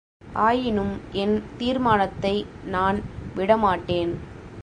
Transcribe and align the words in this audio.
ஆயினும், 0.35 0.93
என் 1.13 1.35
தீர்மானத்தை 1.57 2.33
நான் 2.65 2.99
விடமாட்டேன்! 3.35 4.13